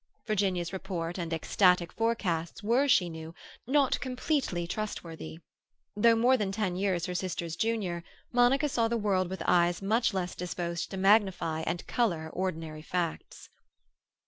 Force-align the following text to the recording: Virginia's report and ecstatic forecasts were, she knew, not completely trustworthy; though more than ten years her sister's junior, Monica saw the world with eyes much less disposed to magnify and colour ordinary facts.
Virginia's 0.25 0.73
report 0.73 1.19
and 1.19 1.31
ecstatic 1.31 1.93
forecasts 1.93 2.63
were, 2.63 2.87
she 2.87 3.07
knew, 3.07 3.35
not 3.67 3.99
completely 3.99 4.65
trustworthy; 4.65 5.37
though 5.95 6.15
more 6.15 6.35
than 6.37 6.51
ten 6.51 6.75
years 6.75 7.05
her 7.05 7.13
sister's 7.13 7.55
junior, 7.55 8.03
Monica 8.33 8.67
saw 8.67 8.87
the 8.87 8.97
world 8.97 9.29
with 9.29 9.43
eyes 9.45 9.79
much 9.79 10.11
less 10.11 10.33
disposed 10.33 10.89
to 10.89 10.97
magnify 10.97 11.61
and 11.67 11.85
colour 11.85 12.31
ordinary 12.33 12.81
facts. 12.81 13.47